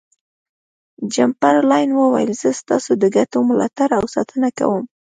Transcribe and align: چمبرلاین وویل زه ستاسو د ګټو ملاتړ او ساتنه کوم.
چمبرلاین 1.13 1.89
وویل 1.93 2.31
زه 2.41 2.49
ستاسو 2.61 2.91
د 3.01 3.03
ګټو 3.15 3.37
ملاتړ 3.49 3.89
او 3.99 4.03
ساتنه 4.15 4.49
کوم. 4.57 4.83